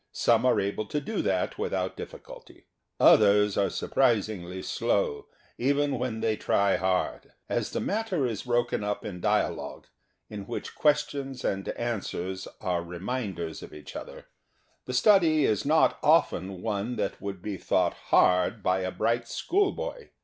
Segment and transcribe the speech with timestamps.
[0.13, 2.65] Some are able to do that without difficulty.
[2.99, 5.27] Others are surprisingly slow
[5.59, 7.33] even when they try hard.
[7.47, 9.85] As the mat ter is brohen up in dialogue,
[10.27, 14.25] in which questions and answers are reminders of each other,
[14.85, 20.09] the study is not often one that would be thought hard by a bright schoolboy.